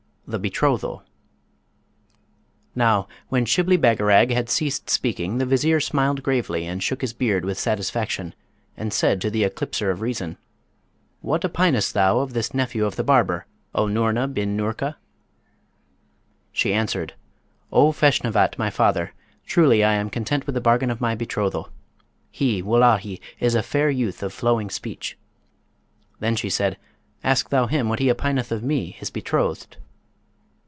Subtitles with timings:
[0.27, 1.03] THE BETROTHAL
[2.73, 7.43] Now, when Shibli Bagarag had ceased speaking, the Vizier smiled gravely, and shook his beard
[7.43, 8.33] with satisfaction,
[8.77, 10.37] and said to the Eclipser of Reason,
[11.19, 13.45] 'What opinest thou of this nephew of the barber,
[13.75, 14.95] O Noorna bin Noorka?'
[16.53, 17.15] She answered,
[17.69, 19.11] "O Feshnavat, my father,
[19.45, 21.71] truly I am content with the bargain of my betrothal.
[22.29, 25.17] He, Wullahy, is a fair youth of flowing speech.'
[26.21, 26.77] Then she said,
[27.21, 29.75] 'Ask thou him what he opineth of me, his betrothed?"